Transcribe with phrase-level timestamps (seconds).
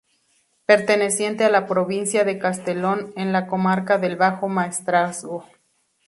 [0.65, 5.45] Perteneciente a la provincia de Castellón en la comarca del Bajo Maestrazgo.